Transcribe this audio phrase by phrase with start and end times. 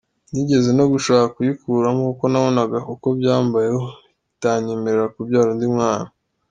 [0.31, 3.05] Nigeze no gushaka kuyikuramo kuko nabonaga uko
[3.47, 3.85] mbayeho
[4.27, 6.09] bitanyemerera kubyara undi mwana.